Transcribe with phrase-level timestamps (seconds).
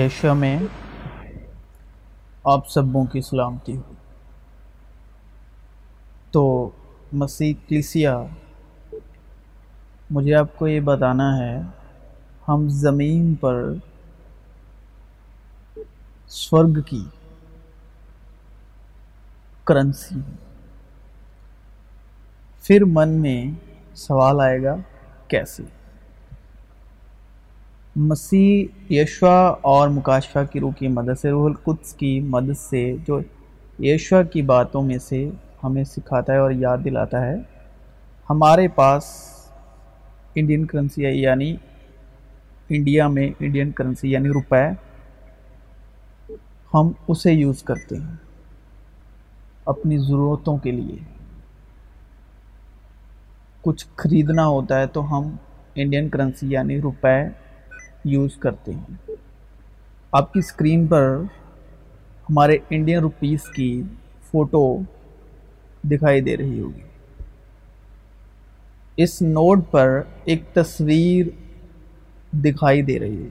[0.00, 0.58] Asia میں
[2.44, 3.82] آپ سبوں کی سلامتی ہو۔
[6.30, 6.70] تو
[7.12, 8.22] مسیح کلیسیا،
[10.10, 11.60] مجھے آپ کو یہ بتانا ہے،
[12.48, 13.72] ہم زمین پر
[16.28, 17.04] سورگ کی
[19.64, 20.20] کرنسی
[22.62, 23.50] پھر من میں
[23.94, 24.76] سوال آئے گا،
[25.28, 25.62] کیسے؟
[28.00, 33.20] مسیح یشوا اور مکاشفہ کی روح کی مدد سے، روح القدس کی مدد سے جو
[33.78, 35.30] یشوا کی باتوں میں سے
[35.64, 37.34] ہمیں سکھاتا ہے اور یاد دلاتا ہے،
[38.30, 39.04] ہمارے پاس
[40.34, 41.56] انڈین کرنسی ہے یعنی
[42.68, 44.62] انڈیا میں انڈین کرنسی یعنی روپے،
[46.74, 48.16] ہم اسے یوز کرتے ہیں
[49.64, 50.96] اپنی ضرورتوں کے لیے۔
[53.62, 55.36] کچھ خریدنا ہوتا ہے تو ہم
[55.74, 57.49] انڈین کرنسی یعنی روپے
[58.04, 59.10] یوز کرتے ہیں۔
[60.12, 61.22] آپ کی اسکرین پر
[62.30, 63.82] ہمارے انڈین روپیز کی
[64.22, 64.78] فوٹو
[65.84, 66.80] دکھائی دے رہی ہوگی۔
[68.96, 71.26] اس نوٹ پر ایک تصویر
[72.32, 73.28] دکھائی دے رہی ہے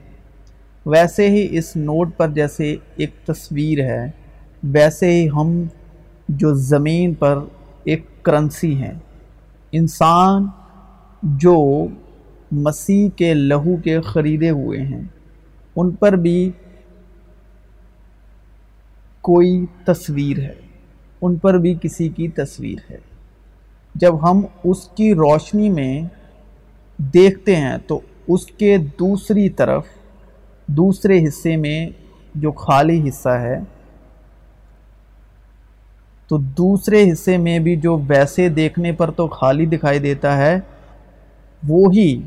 [0.86, 4.10] ویسے ہی اس نوٹ پر جیسے ایک تصویر ہے،
[4.62, 5.64] ویسے ہی ہم
[6.28, 7.38] جو زمین پر
[7.84, 8.94] ایک کرنسی ہیں۔
[9.72, 10.46] انسان
[11.22, 11.86] جو
[12.50, 15.02] مسیح کے لہو کے خریدے ہوئے ہیں۔
[15.76, 16.50] ان پر بھی
[19.20, 20.54] کوئی تصویر ہے۔
[21.22, 22.98] ان پر بھی کسی کی تصویر ہے۔
[23.94, 26.02] جب ہم اس کی روشنی میں
[26.98, 29.86] دیکھتے ہیں تو اس کے دوسری طرف،
[30.66, 31.88] دوسرے حصے میں
[32.34, 33.58] جو خالی حصہ ہے،
[36.28, 40.60] تو دوسرے حصے میں بھی جو ویسے دیکھنے پر تو خالی دکھائی دیتا ہے
[41.68, 42.22] وہی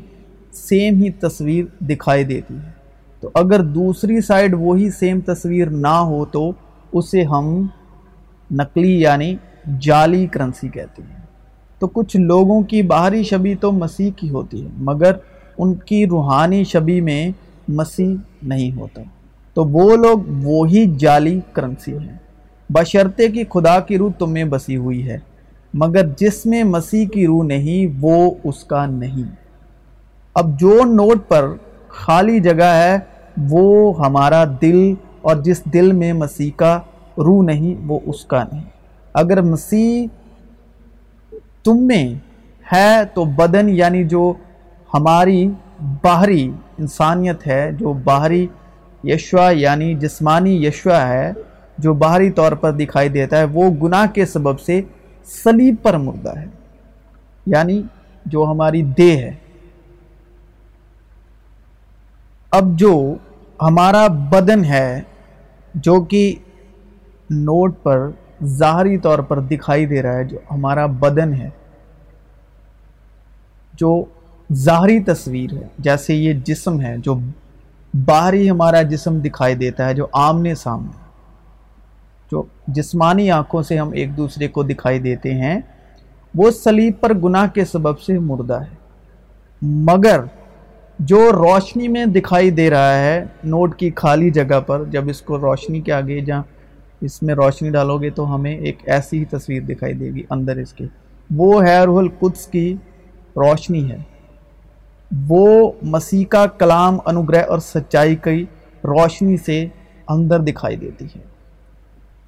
[0.54, 2.70] سیم ہی تصویر دکھائی دیتی ہے۔
[3.20, 6.52] تو اگر دوسری سائڈ وہی سیم تصویر نہ ہو تو
[6.92, 7.66] اسے ہم
[8.50, 9.36] نقلی یعنی
[9.80, 11.20] جعلی کرنسی کہتے ہیں۔
[11.78, 15.12] تو کچھ لوگوں کی باہری شبی تو مسیح کی ہوتی ہے، مگر
[15.58, 17.30] ان کی روحانی شبی میں
[17.68, 19.02] مسیح نہیں ہوتا۔
[19.54, 22.16] تو وہ لوگ وہی جعلی کرنسی ہیں۔
[22.70, 25.18] بشرطے کی خدا کی روح تم میں بسی ہوئی ہے،
[25.74, 29.43] مگر جس میں مسیح کی روح نہیں، وہ اس کا نہیں۔
[30.34, 31.48] اب جو نوٹ پر
[31.88, 32.98] خالی جگہ ہے،
[33.50, 36.80] وہ ہمارا دل اور جس دل میں مسیح کا
[37.18, 38.64] روح نہیں، وہ اس کا نہیں۔
[39.14, 40.06] اگر مسیح
[41.64, 42.14] تم میں
[42.72, 44.32] ہے تو بدن یعنی جو
[44.94, 45.50] ہماری
[46.02, 48.46] باہری انسانیت ہے، جو باہری
[49.04, 51.32] یشوا یعنی جسمانی یشوا ہے،
[51.78, 54.82] جو باہری طور پر دکھائی دیتا ہے، وہ گناہ کے سبب سے
[55.44, 56.46] سلیب پر مردہ ہے۔
[57.46, 57.82] یعنی
[58.26, 59.43] جو ہماری دے ہے۔
[62.54, 63.14] اب جو
[63.62, 65.00] ہمارا بدن ہے،
[65.74, 66.34] جو کہ
[67.30, 68.08] نوٹ پر
[68.44, 71.48] ظاہری طور پر دکھائی دے رہا ہے، جو ہمارا بدن ہے،
[73.74, 74.04] جو
[74.52, 77.14] ظاہری تصویر ہے، جیسے یہ جسم ہے، جو
[77.94, 81.02] باہری ہمارا جسم دکھائی دیتا ہے، جو آمنے سامنے،
[82.30, 85.58] جو جسمانی آنکھوں سے ہم ایک دوسرے کو دکھائی دیتے ہیں،
[86.34, 88.74] وہ سلیب پر گناہ کے سبب سے مردہ ہے۔
[89.62, 90.20] مگر
[90.98, 95.38] جو روشنی میں دکھائی دے رہا ہے، نوٹ کی خالی جگہ پر، جب اس کو
[95.38, 96.42] روشنی کے آگے جہاں
[97.00, 100.56] اس میں روشنی ڈالو گے تو ہمیں ایک ایسی ہی تصویر دکھائی دے گی اندر
[100.56, 100.84] اس کے۔
[101.34, 102.76] وہ ہے روح القدس کی
[103.36, 103.96] روشنی ہے۔
[105.28, 108.44] وہ مسیح کا کلام، انوگرہ اور سچائی کی
[108.84, 109.66] روشنی سے
[110.08, 111.20] اندر دکھائی دیتی ہے۔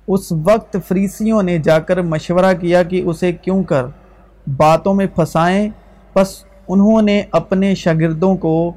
[0.08, 3.84] اس وقت فریسیوں نے جا کر مشورہ کیا کہ اسے کیوں کر؟
[4.56, 5.70] باتوں میں پھنسائیں،
[6.12, 8.72] پس انہوں نے اپنے شاگردوں کو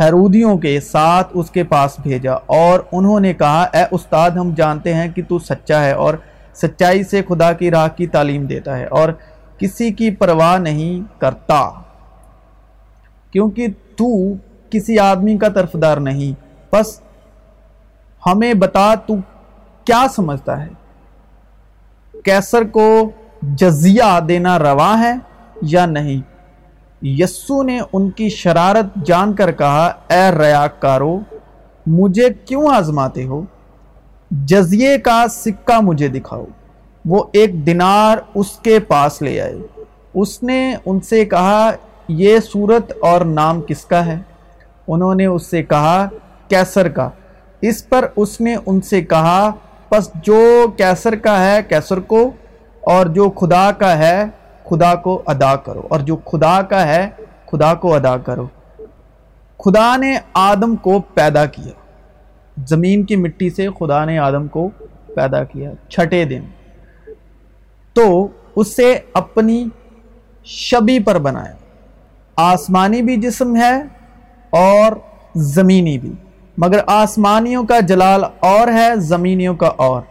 [0.00, 4.94] حیرودیوں کے ساتھ اس کے پاس بھیجا اور انہوں نے کہا، اے استاد، ہم جانتے
[4.94, 6.14] ہیں کہ تو سچا ہے اور
[6.54, 9.08] سچائی سے خدا کی راہ کی تعلیم دیتا ہے اور
[9.58, 11.70] کسی کی پرواہ نہیں کرتا۔
[13.30, 13.66] کیونکہ
[13.96, 14.34] تو
[14.70, 16.40] کسی آدمی کا طرفدار نہیں۔
[16.72, 17.00] بس
[18.26, 19.14] ہمیں بتا، تو
[19.84, 20.68] کیا سمجھتا ہے؟
[22.24, 23.10] کیسر کو
[23.42, 25.14] جزیہ دینا روا ہے
[25.62, 26.35] یا نہیں؟
[27.02, 31.20] یسو نے ان کی شرارت جان کر کہا، اے ریاک کارو
[31.86, 33.42] مجھے کیوں آزماتے ہو؟
[34.30, 36.44] جزیے کا سکہ مجھے دکھاؤ۔
[37.04, 39.58] وہ ایک دینار اس کے پاس لے آئے۔
[40.14, 41.70] اس نے ان سے کہا،
[42.08, 44.18] یہ صورت اور نام کس کا ہے؟
[44.88, 46.08] انہوں نے اس سے کہا،
[46.48, 47.10] کیسر کا۔
[47.60, 49.50] اس پر اس نے ان سے کہا،
[49.88, 52.30] پس جو کیسر کا ہے، کیسر کو،
[52.80, 54.24] اور جو خدا کا ہے
[54.70, 57.08] خدا کو ادا کرو۔ اور جو خدا کا ہے،
[57.46, 58.46] خدا کو ادا کرو۔
[59.58, 61.72] خدا نے آدم کو پیدا کیا۔
[62.66, 64.68] زمین کی مٹی سے خدا نے آدم کو
[65.14, 66.40] پیدا کیا۔ چھٹے دن۔
[67.92, 69.66] تو اسے اپنی
[70.44, 71.54] شبی پر بنایا۔
[72.36, 73.82] آسمانی بھی جسم ہے
[74.50, 74.92] اور
[75.34, 76.12] زمینی بھی۔
[76.58, 80.02] مگر آسمانیوں کا جلال اور ہے، زمینیوں کا اور۔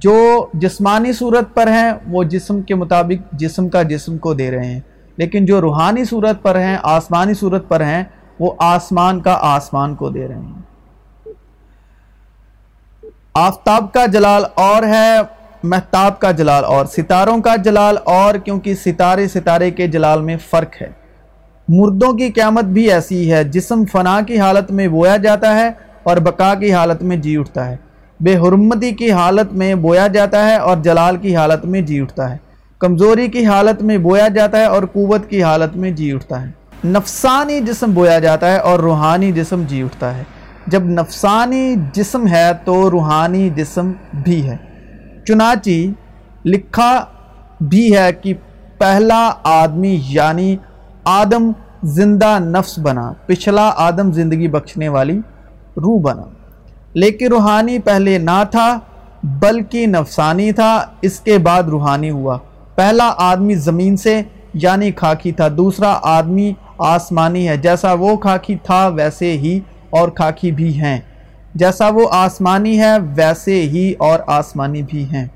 [0.00, 4.66] جو جسمانی صورت پر ہیں، وہ جسم کے مطابق جسم کا جسم کو دے رہے
[4.66, 4.80] ہیں۔
[5.16, 8.04] لیکن جو روحانی صورت پر ہیں، آسمانی صورت پر ہیں،
[8.38, 10.62] وہ آسمان کا آسمان کو دے رہے ہیں۔
[13.34, 15.18] آفتاب کا جلال اور ہے
[15.62, 20.82] محتاب کا جلال اور۔ ستاروں کا جلال اور، کیونکہ ستارے ستارے کے جلال میں فرق
[20.82, 20.90] ہے۔
[21.68, 25.70] مردوں کی قیامت بھی ایسی ہے۔ جسم فنا کی حالت میں بویا جاتا ہے
[26.02, 27.76] اور بقا کی حالت میں جی اٹھتا ہے۔
[28.24, 32.30] بے حرمتی کی حالت میں بویا جاتا ہے اور جلال کی حالت میں جی اٹھتا
[32.30, 32.36] ہے۔
[32.78, 36.50] کمزوری کی حالت میں بویا جاتا ہے اور قوت کی حالت میں جی اٹھتا ہے۔
[36.84, 40.22] نفسانی جسم بویا جاتا ہے اور روحانی جسم جی اٹھتا ہے۔
[40.66, 44.56] جب نفسانی جسم ہے تو روحانی جسم بھی ہے۔
[45.26, 45.70] چنانچہ
[46.44, 47.04] لکھا
[47.60, 48.34] بھی ہے کہ
[48.78, 50.56] پہلا آدمی یعنی
[51.04, 51.50] آدم
[51.82, 55.18] زندہ نفس بنا، پچھلا آدم زندگی بخشنے والی
[55.76, 56.33] روح بنا۔
[56.94, 58.78] لیکن روحانی پہلے نہ تھا،
[59.22, 62.38] بلکہ نفسانی تھا، اس کے بعد روحانی ہوا۔
[62.74, 64.22] پہلا آدمی زمین سے
[64.54, 69.60] یعنی خاکی تھا۔ دوسرا آدمی آسمانی ہے۔ جیسا وہ خاکی تھا، ویسے ہی
[69.90, 71.00] اور خاکی بھی ہیں۔
[71.54, 75.26] جیسا وہ آسمانی ہے، ویسے ہی اور آسمانی بھی ہیں۔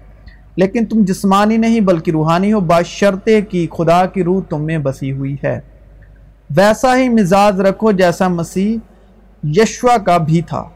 [0.56, 5.12] لیکن تم جسمانی نہیں، بلکہ روحانی ہو۔ باشرتے کی خدا کی روح تم میں بسی
[5.12, 5.60] ہوئی ہے۔
[6.56, 8.78] ویسا ہی مزاج رکھو جیسا مسیح
[9.42, 10.68] یشوا کا بھی تھا۔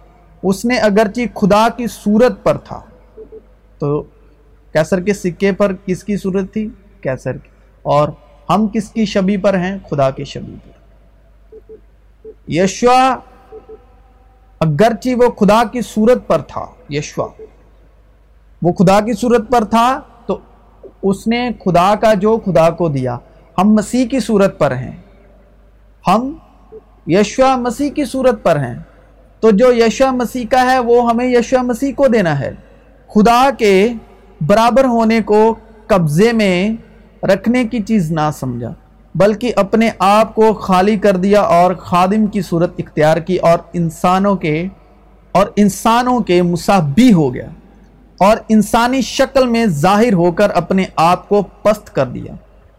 [0.42, 2.80] اس نے اگرچہ خدا کی صورت پر تھا۔
[3.78, 4.02] تو
[4.72, 6.68] کیسر کے سکے پر کس کی صورت تھی؟
[7.00, 7.48] کیسر کی۔
[7.82, 8.08] اور
[8.50, 10.72] ہم کس کی شبی پر ہیں؟ خدا کے شبی پر۔
[12.50, 13.16] یشوا
[14.60, 17.28] اگرچہ وہ خدا کی صورت پر تھا، یشوا۔
[18.62, 20.38] وہ خدا کی صورت پر تھا، تو
[21.02, 23.18] اس نے خدا کا جو خدا کو دیا،
[23.58, 24.96] ہم مسیح کی صورت پر ہیں۔
[26.06, 26.34] ہم
[27.06, 28.78] یشوا مسیح کی صورت پر ہیں۔
[29.42, 32.54] تو جو یشوا مسیح کا ہے وہ ہمیں یشوا مسیح کو دینا ہے۔
[33.14, 33.92] خدا کے
[34.40, 35.54] برابر ہونے کو
[35.86, 36.72] قبضے میں
[37.26, 38.72] رکھنے کی چیز نہ سمجھا،
[39.14, 44.36] بلکہ اپنے آپ کو خالی کر دیا اور خادم کی صورت اختیار کی اور انسانوں
[44.36, 44.66] کے،
[45.32, 47.48] اور انسانوں کے مصابی ہو گیا۔
[48.18, 52.32] اور انسانی شکل میں ظاہر ہو کر اپنے آپ کو پست کر دیا۔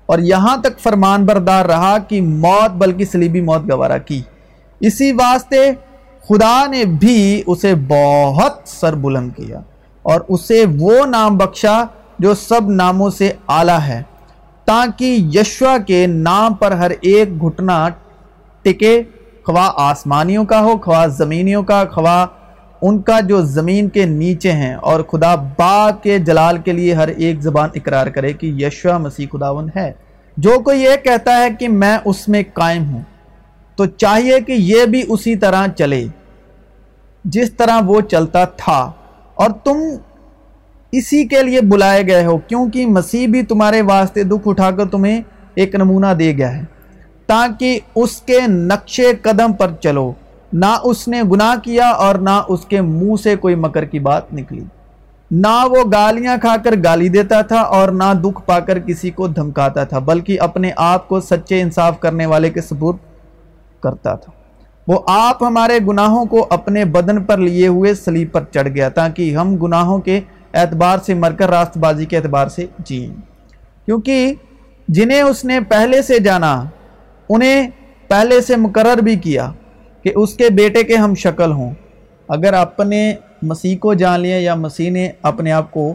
[0.06, 4.22] اور یہاں تک فرمان بردار رہا کہ موت بلکہ سلیبی موت گوارا کی۔
[4.80, 5.72] اسی واسطے
[6.30, 9.60] خدا نے بھی اسے بہت سر بلند کیا
[10.02, 11.84] اور اسے وہ نام بخشا
[12.20, 14.04] جو سب ناموں سے اعلیٰ ہے،
[14.66, 17.90] تاکہ یشوا کے نام پر ہر ایک گھٹنا
[18.62, 19.04] ٹکے،
[19.46, 22.26] خواہ آسمانیوں کا ہو، خواہ زمینیوں کا، خواہ
[22.82, 27.08] ان کا جو زمین کے نیچے ہیں۔ اور خدا باپ کے جلال کے لیے ہر
[27.08, 29.92] ایک زبان اقرار کرے کہ یشوا مسیح خداون ہے۔
[30.38, 33.02] جو کوئی یہ کہتا ہے کہ میں اس میں قائم ہوں
[33.76, 36.06] تو چاہیے کہ یہ بھی اسی طرح چلے۔
[37.26, 38.92] جس طرح وہ چلتا تھا۔
[39.36, 39.78] اور تم
[40.92, 45.22] اسی کے لیے بلائے گئے ہو، کیونکہ مسیح بھی تمہارے واسطے دکھ اٹھا کر تمہیں
[45.56, 46.62] ایک نمونہ دے گیا ہے۔
[47.28, 50.14] تاکہ اس کے نقش قدم پر چلو۔
[50.54, 54.34] نہ اس نے گناہ کیا اور نہ اس کے منہ سے کوئی مکر کی بات
[54.34, 54.64] نکلی۔
[55.32, 59.28] نہ وہ گالیاں کھا کر گالی دیتا تھا اور نہ دکھ پا کر کسی کو
[59.28, 62.96] دھمکاتا تھا، بلکہ اپنے آپ کو سچے انصاف کرنے والے کے ثبوت
[63.84, 64.32] کرتا تھا۔
[64.88, 69.36] وہ آپ ہمارے گناہوں کو اپنے بدن پر لیے ہوئے سلیب پر چڑھ گیا تاکہ
[69.36, 70.20] ہم گناہوں کے
[70.54, 73.14] اعتبار سے مر کر راست بازی کے اعتبار سے جئیں۔
[73.86, 74.34] کیونکہ
[74.88, 76.54] جنہیں اس نے پہلے سے جانا،
[77.30, 77.70] انہیں
[78.08, 79.52] پہلے سے مقرر بھی کیا
[80.04, 81.74] کہ اس کے بیٹے کے ہم شکل ہوں۔
[82.28, 85.94] اگر اپنے مسیح کو جان لیا یا مسیح نے اپنے آپ کو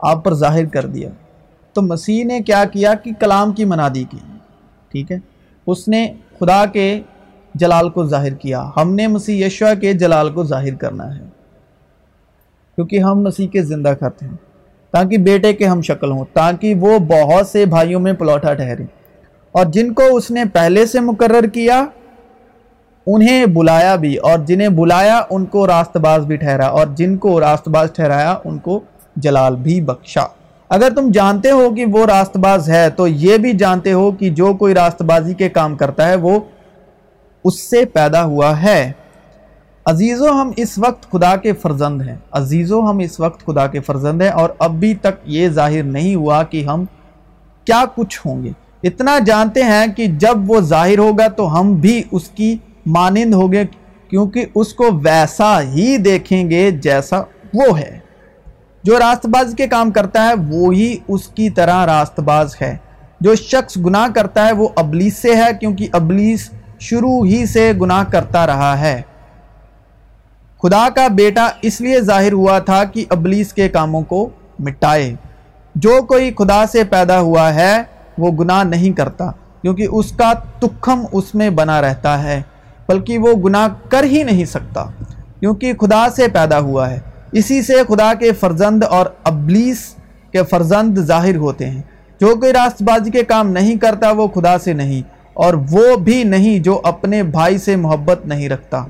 [0.00, 1.10] آپ پر ظاہر کر دیا،
[1.72, 4.18] تو مسیح نے کیا کیا کہ کلام کی منادی کی،
[4.92, 5.18] ٹھیک ہے؟
[5.66, 6.06] اس نے
[6.40, 7.00] خدا کے
[7.54, 11.20] جلال کو ظاہر کیا۔ ہم نے مسیح یشوا کے جلال کو ظاہر کرنا ہے۔
[12.74, 14.36] کیونکہ ہم مسیح کے زندہ کھاتے ہیں
[14.90, 18.84] تاکہ بیٹے کے ہم شکل ہوں، تاکہ وہ بہت سے بھائیوں میں پلوٹا ٹھہرے۔
[19.52, 21.84] اور جن کو اس نے پہلے سے مقرر کیا،
[23.06, 27.40] انہیں بلایا بھی۔ اور جنہیں بلایا، ان کو راست باز بھی ٹھہرا اور جن کو
[27.40, 28.80] راست باز ٹھہرایا، ان کو
[29.16, 30.26] جلال بھی بخشا۔
[30.68, 34.30] اگر تم جانتے ہو کہ وہ راست باز ہے، تو یہ بھی جانتے ہو کہ
[34.30, 36.40] جو کوئی راست بازی کے کام کرتا ہے، وہ
[37.44, 38.92] اس سے پیدا ہوا ہے۔
[39.84, 44.22] عزیزو، ہم اس وقت خدا کے فرزند ہیں۔ عزیزو، ہم اس وقت خدا کے فرزند
[44.22, 46.84] ہیں اور اب بھی تک یہ ظاہر نہیں ہوا کہ ہم
[47.64, 48.50] کیا کچھ ہوں گے۔
[48.82, 52.56] اتنا جانتے ہیں کہ جب وہ ظاہر ہوگا تو ہم بھی اس کی
[52.86, 53.64] مانند ہوگے
[54.08, 57.20] کیونکہ اس کو ویسا ہی دیکھیں گے جیسا
[57.54, 57.98] وہ ہے۔
[58.84, 62.76] جو راست باز کے کام کرتا ہے وہی اس کی طرح راست باز ہے۔
[63.20, 66.50] جو شخص گناہ کرتا ہے، وہ ابلیس سے ہے، کیونکہ ابلیس
[66.80, 69.02] شروع ہی سے گناہ کرتا رہا ہے۔
[70.62, 75.14] خدا کا بیٹا اس لیے ظاہر ہوا تھا کہ ابلیس کے کاموں کو مٹائے۔
[75.74, 77.82] جو کوئی خدا سے پیدا ہوا ہے،
[78.18, 79.30] وہ گناہ نہیں کرتا،
[79.62, 82.42] کیونکہ اس کا تکھم اس میں بنا رہتا ہے،
[82.88, 84.84] بلکہ وہ گناہ کر ہی نہیں سکتا،
[85.40, 87.00] کیونکہ خدا سے پیدا ہوا ہے۔
[87.32, 89.94] اسی سے خدا کے فرزند اور ابلیس
[90.32, 91.82] کے فرزند ظاہر ہوتے ہیں۔
[92.20, 96.24] جو کوئی راست بازی کے کام نہیں کرتا، وہ خدا سے نہیں۔ اور وہ بھی
[96.24, 98.84] نہیں جو اپنے بھائی سے محبت نہیں رکھتا۔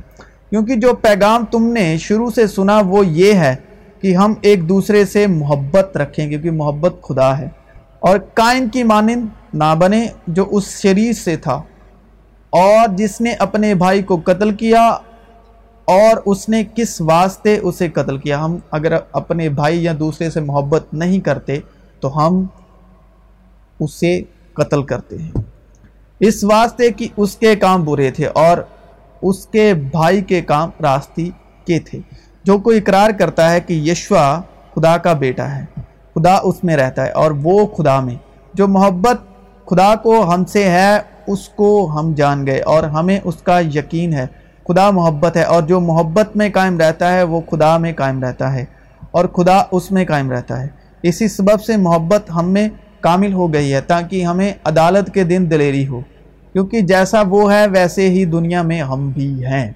[0.51, 3.57] کیونکہ جو پیغام تم نے شروع سے سنا وہ یہ ہے
[4.01, 7.49] کہ ہم ایک دوسرے سے محبت رکھیں کیونکہ محبت خدا ہے۔
[8.01, 11.63] اور کائن کی مانند نہ بنے جو اس شریف سے تھا۔
[12.51, 14.87] اور جس نے اپنے بھائی کو قتل کیا
[15.85, 20.41] اور اس نے کس واسطے اسے قتل کیا۔ ہم اگر اپنے بھائی یا دوسرے سے
[20.41, 21.59] محبت نہیں کرتے
[22.01, 22.45] تو ہم
[23.81, 25.50] اسے قتل کرتے ہیں۔
[26.21, 28.59] اس واسطے کہ اس کے کام برے تھے اور
[29.23, 31.31] اس کے بھائی کے کام راستی
[31.67, 32.01] کے تھے۔
[32.45, 34.41] جو کوئی اقرار کرتا ہے کہ یشوا
[34.75, 35.65] خدا کا بیٹا ہے،
[36.15, 38.15] خدا اس میں رہتا ہے اور وہ خدا میں۔
[38.55, 39.17] جو محبت
[39.67, 44.13] خدا کو ہم سے ہے، اس کو ہم جان گئے اور ہمیں اس کا یقین
[44.13, 44.27] ہے۔
[44.69, 48.53] خدا محبت ہے اور جو محبت میں قائم رہتا ہے، وہ خدا میں قائم رہتا
[48.53, 48.65] ہے
[49.11, 50.69] اور خدا اس میں قائم رہتا ہے۔
[51.03, 52.69] اسی سبب سے محبت ہم میں
[53.01, 56.01] کامل ہو گئی ہے تاکہ ہمیں عدالت کے دن دلیری ہو۔
[56.53, 59.73] کیونکہ جیسا وہ ہے، ویسے ہی دنیا میں ہم بھی ہیں۔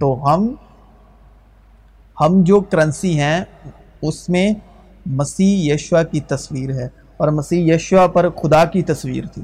[0.00, 0.54] تو ہم
[2.20, 3.44] ہم جو کرنسی ہیں،
[4.02, 4.52] اس میں
[5.06, 9.42] مسیح یشوا کی تصویر ہے۔ اور مسیح یشوا پر خدا کی تصویر تھی۔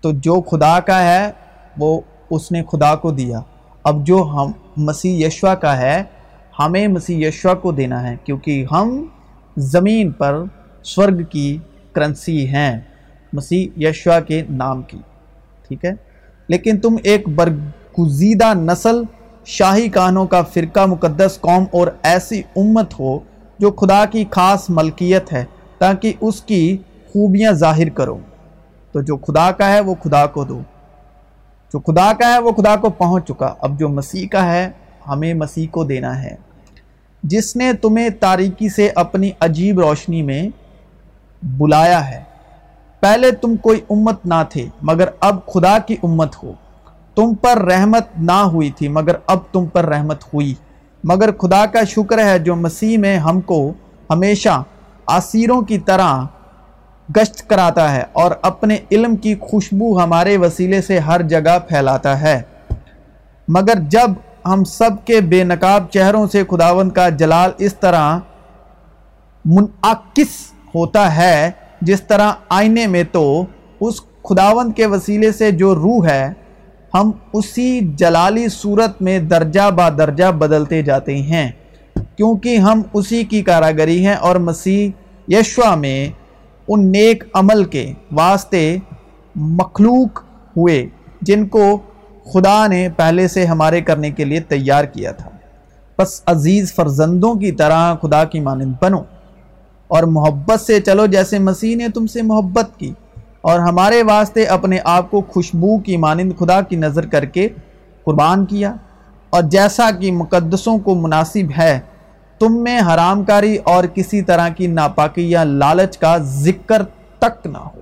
[0.00, 1.30] تو جو خدا کا ہے،
[1.78, 2.00] وہ
[2.30, 3.40] اس نے خدا کو دیا۔
[3.84, 6.02] اب جو ہم، مسیح یشوا کا ہے،
[6.58, 9.06] ہمیں مسیح یشوا کو دینا ہے۔ کیونکہ ہم
[9.56, 10.42] زمین پر
[10.82, 11.58] سورگ کی
[11.96, 12.80] کرنسی ہیں،
[13.32, 14.98] مسیح یشوا کے نام کی،
[15.68, 15.90] ٹھیک ہے؟
[16.48, 19.02] لیکن تم ایک برگزیدہ نسل،
[19.44, 23.18] شاہی کانوں کا فرقہ مقدس قوم اور ایسی امت ہو
[23.58, 25.44] جو خدا کی خاص ملکیت ہے،
[25.78, 26.76] تاکہ اس کی
[27.12, 28.18] خوبیاں ظاہر کرو۔
[28.92, 30.60] تو جو خدا کا ہے، وہ خدا کو دو۔
[31.72, 34.70] جو خدا کا ہے، وہ خدا کو پہنچ چکا۔ اب جو مسیح کا ہے،
[35.08, 36.34] ہمیں مسیح کو دینا ہے۔
[37.22, 40.48] جس نے تمہیں تاریکی سے اپنی عجیب روشنی میں
[41.46, 42.22] بلایا ہے۔
[43.00, 46.52] پہلے تم کوئی امت نہ تھے، مگر اب خدا کی امت ہو۔
[47.14, 50.54] تم پر رحمت نہ ہوئی تھی، مگر اب تم پر رحمت ہوئی۔
[51.04, 53.72] مگر خدا کا شکر ہے جو مسیح میں ہم کو
[54.10, 54.62] ہمیشہ
[55.06, 56.24] آسیروں کی طرح
[57.16, 62.42] گشت کراتا ہے اور اپنے علم کی خوشبو ہمارے وسیلے سے ہر جگہ پھیلاتا ہے۔
[63.48, 64.10] مگر جب
[64.46, 68.18] ہم سب کے بے نقاب چہروں سے خداون کا جلال اس طرح
[69.44, 73.44] منعکس ہوتا ہے، جس طرح آئینے میں تو
[73.80, 76.32] اس خداوند کے وسیلے سے جو روح ہے،
[76.94, 81.50] ہم اسی جلالی صورت میں درجہ با درجہ بدلتے جاتے ہیں۔
[82.16, 84.90] کیونکہ ہم اسی کی کاراگری ہیں اور مسیح
[85.28, 86.08] یشوا میں
[86.68, 88.76] ان نیک عمل کے واسطے
[89.34, 90.22] مخلوق
[90.56, 90.86] ہوئے،
[91.20, 91.78] جن کو
[92.32, 95.30] خدا نے پہلے سے ہمارے کرنے کے لیے تیار کیا تھا۔
[95.98, 98.98] بس عزیز فرزندوں کی طرح خدا کی مانند بنو۔
[99.88, 102.92] اور محبت سے چلو جیسے مسیح نے تم سے محبت کی۔
[103.40, 107.48] اور ہمارے واسطے اپنے آپ کو خوشبو کی مانند خدا کی نظر کر کے
[108.04, 108.74] قربان کیا۔
[109.30, 111.80] اور جیسا کہ مقدسوں کو مناسب ہے،
[112.38, 116.82] تم میں حرام کاری اور کسی طرح کی ناپاکی یا لالچ کا ذکر
[117.18, 117.80] تک نہ ہو۔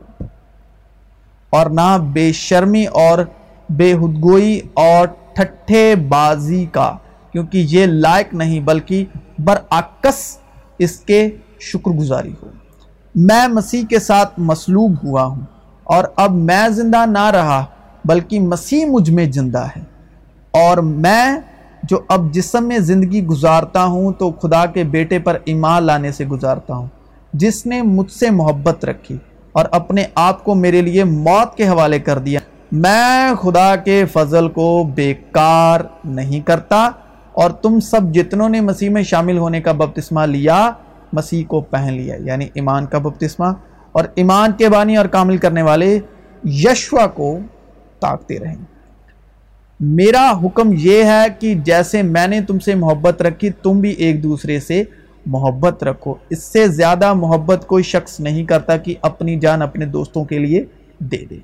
[1.50, 3.18] اور نہ بے شرمی اور
[3.70, 6.96] بے حدگوئی اور ٹھٹھے بازی کا،
[7.32, 9.04] کیونکہ یہ لائق نہیں، بلکہ
[9.38, 10.38] برعکس
[10.78, 11.30] اس کے
[11.73, 12.49] شکر گزاری ہو۔
[13.14, 15.40] میں مسیح کے ساتھ مسلوب ہوا ہوں
[15.85, 17.64] اور اب میں زندہ نہ رہا،
[18.04, 19.80] بلکہ مسیح مجھ میں زندہ ہے۔
[20.50, 21.37] اور میں
[21.83, 26.26] جو اب جسم میں زندگی گزارتا ہوں تو خدا کے بیٹے پر ایمان لانے سے
[26.26, 26.87] گزارتا ہوں۔
[27.33, 29.16] جس نے مجھ سے محبت رکھی
[29.52, 32.40] اور اپنے آپ کو میرے لیے موت کے حوالے کر دیا۔
[32.73, 36.90] میں خدا کے فضل کو بیکار نہیں کرتا
[37.33, 40.71] اور تم سب جتنوں نے مسیح میں شامل ہونے کا بپتسمہ لیا
[41.14, 43.47] مسیح کو پہن لیا یعنی ایمان کا بپتسمہ،
[43.92, 45.99] اور ایمان کے بانی اور کامل کرنے والے
[46.44, 47.38] یشوا کو
[48.00, 48.64] تاکتے رہیں۔
[49.80, 54.23] میرا حکم یہ ہے کہ جیسے میں نے تم سے محبت رکھی، تم بھی ایک
[54.23, 54.83] دوسرے سے
[55.26, 60.25] محبت رکھو۔ اس سے زیادہ محبت کوئی شخص نہیں کرتا کہ اپنی جان اپنے دوستوں
[60.25, 60.64] کے لیے
[60.99, 61.38] دے دے۔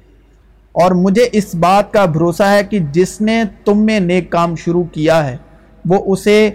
[0.73, 4.85] اور مجھے اس بات کا بھروسہ ہے کہ جس نے تم میں نیک کام شروع
[4.85, 5.37] کیا ہے،
[5.85, 6.51] وہ اسے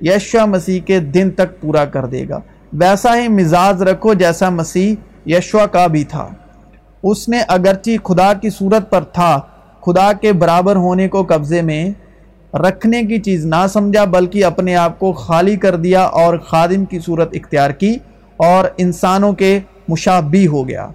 [0.00, 2.40] یشوا مسیح کے دن تک پورا کر دے گا۔
[2.72, 4.94] ویسا ہی مزاج رکھو جیسا مسیح
[5.26, 6.28] یشوا کا بھی تھا۔
[7.02, 9.40] اس نے اگرچہ خدا کی صورت پر تھا،
[9.80, 11.90] خدا کے برابر ہونے کو قبضے میں
[12.54, 16.98] رکھنے کی چیز نہ سمجھا، بلکہ اپنے آپ کو خالی کر دیا اور خادم کی
[16.98, 17.96] صورت اختیار کی
[18.36, 20.88] اور انسانوں کے مشابہ ہو گیا۔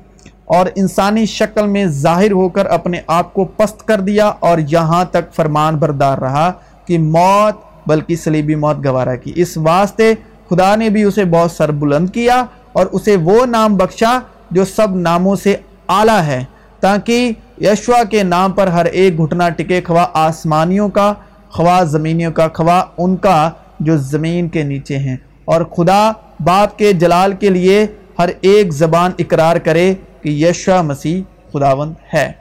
[0.45, 5.05] اور انسانی شکل میں ظاہر ہو کر اپنے آپ کو پست کر دیا اور یہاں
[5.05, 6.51] تک فرمان بردار رہا
[6.85, 7.55] کہ موت،
[7.89, 10.13] بلکہ سلیبی موت گوارا کی۔ اس واسطے
[10.49, 14.19] خدا نے بھی اسے بہت سر بلند کیا اور اسے وہ نام بخشا
[14.51, 15.55] جو سب ناموں سے
[15.89, 16.43] اعلیٰ ہے،
[16.79, 21.13] تاکہ یشوا کے نام پر ہر ایک گھٹنا ٹکے، خواہ آسمانیوں کا،
[21.49, 23.49] خواہ زمینیوں کا، خواہ ان کا
[23.79, 27.87] جو زمین کے نیچے ہیں۔ اور خدا باپ کے جلال کے لیے
[28.19, 31.21] ہر ایک زبان اقرار کرے کہ یشوا مسیح
[31.53, 32.31] خداوند ہے۔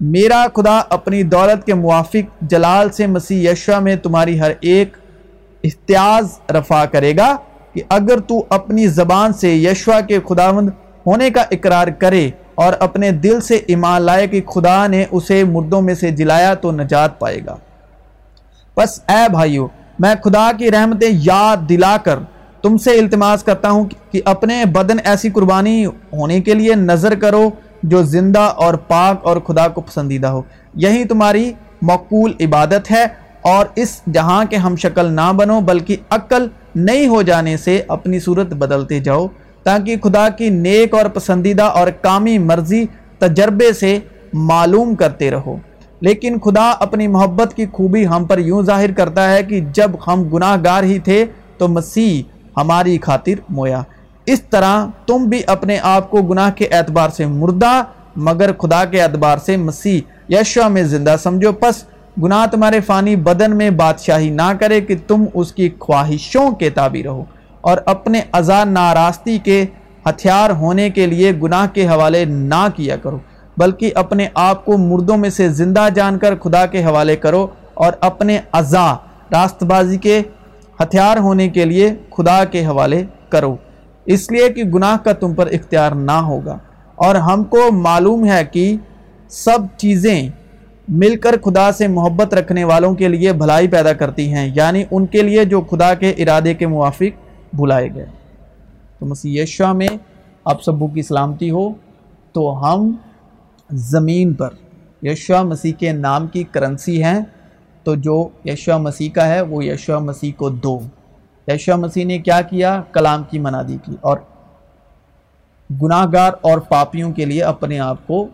[0.00, 4.96] میرا خدا اپنی دولت کے موافق جلال سے مسیح یشوا میں تمہاری ہر ایک
[5.64, 7.36] احتیاز رفع کرے گا
[7.74, 10.70] کہ اگر تو اپنی زبان سے یشوا کے خداوند
[11.06, 15.82] ہونے کا اقرار کرے اور اپنے دل سے ایمان لائے کہ خدا نے اسے مردوں
[15.82, 17.56] میں سے جلایا تو نجات پائے گا۔
[18.76, 19.66] بس اے بھائیو،
[19.98, 22.18] میں خدا کی رحمتیں یاد دلا کر
[22.62, 27.50] تم سے التماس کرتا ہوں کہ اپنے بدن ایسی قربانی ہونے کے لیے نظر کرو
[27.82, 30.42] جو زندہ اور پاک اور خدا کو پسندیدہ ہو۔
[30.74, 31.52] یہی تمہاری
[31.82, 33.04] مقبول عبادت ہے۔
[33.40, 38.20] اور اس جہاں کے ہم شکل نہ بنو بلکہ عقل نہیں ہو جانے سے اپنی
[38.20, 39.26] صورت بدلتے جاؤ،
[39.62, 42.86] تاکہ خدا کی نیک اور پسندیدہ اور کامی مرضی
[43.18, 43.98] تجربے سے
[44.32, 45.56] معلوم کرتے رہو۔
[46.00, 50.28] لیکن خدا اپنی محبت کی خوبی ہم پر یوں ظاہر کرتا ہے کہ جب ہم
[50.28, 51.24] گناہ گار ہی تھے
[51.58, 52.22] تو مسیح
[52.56, 53.82] ہماری خاطر مویا۔
[54.26, 57.82] اس طرح تم بھی اپنے آپ کو گناہ کے اعتبار سے مردہ،
[58.16, 61.84] مگر خدا کے اعتبار سے مسیح یشوا میں زندہ سمجھو۔ پس
[62.22, 67.02] گناہ تمہارے فانی بدن میں بادشاہی نہ کرے کہ تم اس کی خواہشوں کے تابع
[67.04, 67.24] رہو۔
[67.60, 69.64] اور اپنے ازا ناراستی کے
[70.06, 73.18] ہتھیار ہونے کے لیے گناہ کے حوالے نہ کیا کرو،
[73.56, 77.92] بلکہ اپنے آپ کو مردوں میں سے زندہ جان کر خدا کے حوالے کرو اور
[78.00, 78.94] اپنے ازا
[79.32, 80.22] راست بازی کے
[80.80, 83.56] ہتھیار ہونے کے لیے خدا کے حوالے کرو۔
[84.06, 86.58] اس لیے کہ گناہ کا تم پر اختیار نہ ہوگا۔
[86.94, 88.76] اور ہم کو معلوم ہے کہ
[89.28, 90.28] سب چیزیں
[90.90, 95.06] مل کر خدا سے محبت رکھنے والوں کے لیے بھلائی پیدا کرتی ہیں یعنی ان
[95.06, 97.26] کے لیے جو خدا کے ارادے کے موافق
[97.56, 98.06] بھلائے گئے۔
[98.98, 99.88] تو مسیح یشوا میں
[100.44, 101.70] آپ سبوں کی سلامتی ہو۔
[102.32, 102.92] تو ہم
[103.70, 104.48] زمین پر
[105.02, 107.20] یشوا مسیح کے نام کی کرنسی ہیں۔
[107.82, 110.80] تو جو یشوا مسیح کا ہے، وہ یشوا مسیح کو دو۔
[111.48, 114.18] یشوا مسیح نے کیا کیا؟ کلام کی منادی کی اور
[115.82, 118.28] گناہ گار اور پاپیوں کے لیے اپنے آپ کو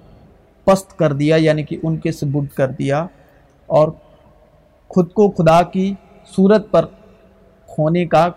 [0.66, 3.06] پست کر دیا یعنی کہ ان کے ثبوت کر دیا
[3.66, 3.88] اور
[4.88, 5.94] خود کو خدا کی
[6.36, 6.84] صورت پر
[7.78, 8.28] ہونے کا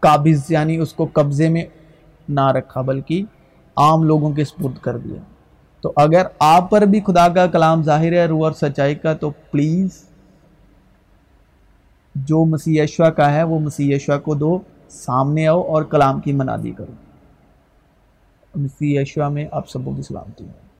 [0.00, 1.64] قابض یعنی اس کو قبضے میں
[2.28, 3.22] نہ رکھا، بلکہ
[3.76, 5.20] عام لوگوں کے سپرد کر دیا۔
[5.80, 9.30] تو اگر آپ پر بھی خدا کا کلام ظاہر ہے، روح اور سچائی کا، تو
[9.30, 10.08] پلیز
[12.14, 16.32] جو مسیح یشوا کا ہے، وہ مسیح یشوا کو دو سامنے آؤ اور کلام کی
[16.32, 16.92] منادی کرو۔
[18.54, 20.65] مسیح یشوا میں آپ سبوں کی سلامتی۔ ہوں